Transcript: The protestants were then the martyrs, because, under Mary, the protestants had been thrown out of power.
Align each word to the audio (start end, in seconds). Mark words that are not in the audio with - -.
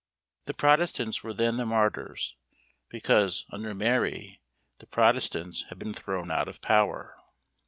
The 0.45 0.55
protestants 0.55 1.23
were 1.23 1.31
then 1.31 1.57
the 1.57 1.65
martyrs, 1.67 2.35
because, 2.89 3.45
under 3.51 3.75
Mary, 3.75 4.41
the 4.79 4.87
protestants 4.87 5.65
had 5.69 5.77
been 5.77 5.93
thrown 5.93 6.31
out 6.31 6.47
of 6.47 6.59
power. 6.59 7.19